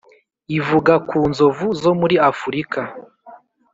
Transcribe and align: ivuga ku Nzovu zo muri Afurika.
ivuga 0.57 0.93
ku 1.09 1.17
Nzovu 1.31 1.67
zo 1.81 1.91
muri 1.99 2.15
Afurika. 2.29 2.79